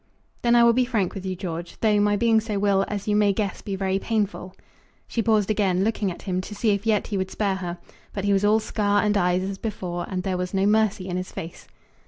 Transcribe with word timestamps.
"Then 0.41 0.55
I 0.55 0.63
will 0.63 0.73
be 0.73 0.83
frank 0.83 1.13
with 1.13 1.27
you, 1.27 1.35
George, 1.35 1.79
though 1.79 1.99
my 1.99 2.15
being 2.15 2.41
so 2.41 2.57
will, 2.57 2.85
as 2.87 3.07
you 3.07 3.15
may 3.15 3.33
guess, 3.33 3.61
be 3.61 3.75
very 3.75 3.99
painful." 3.99 4.55
She 5.07 5.21
paused 5.21 5.51
again, 5.51 5.83
looking 5.83 6.09
at 6.09 6.23
him 6.23 6.41
to 6.41 6.55
see 6.55 6.71
if 6.71 6.87
yet 6.87 7.05
he 7.05 7.17
would 7.19 7.29
spare 7.29 7.57
her; 7.57 7.77
but 8.11 8.25
he 8.25 8.33
was 8.33 8.43
all 8.43 8.59
scar 8.59 9.03
and 9.03 9.15
eyes 9.15 9.43
as 9.43 9.59
before, 9.59 10.07
and 10.09 10.23
there 10.23 10.37
was 10.37 10.55
no 10.55 10.65
mercy 10.65 11.07
in 11.07 11.17
his 11.17 11.31
face. 11.31 11.67